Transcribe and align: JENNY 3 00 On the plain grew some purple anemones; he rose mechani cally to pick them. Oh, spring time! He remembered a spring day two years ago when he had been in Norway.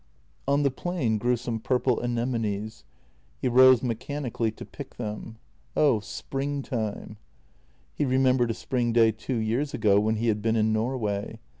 JENNY 0.01 0.43
3 0.45 0.45
00 0.47 0.53
On 0.55 0.63
the 0.63 0.71
plain 0.71 1.17
grew 1.19 1.37
some 1.37 1.59
purple 1.59 1.99
anemones; 2.01 2.85
he 3.39 3.47
rose 3.47 3.81
mechani 3.81 4.31
cally 4.33 4.49
to 4.51 4.65
pick 4.65 4.95
them. 4.95 5.37
Oh, 5.77 5.99
spring 5.99 6.63
time! 6.63 7.17
He 7.93 8.05
remembered 8.05 8.49
a 8.49 8.55
spring 8.55 8.93
day 8.93 9.11
two 9.11 9.37
years 9.37 9.75
ago 9.75 9.99
when 9.99 10.15
he 10.15 10.29
had 10.29 10.41
been 10.41 10.55
in 10.55 10.73
Norway. 10.73 11.39